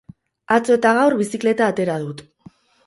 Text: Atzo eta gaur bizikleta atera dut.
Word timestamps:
Atzo 0.55 0.77
eta 0.77 0.95
gaur 1.01 1.17
bizikleta 1.21 1.71
atera 1.75 2.03
dut. 2.09 2.27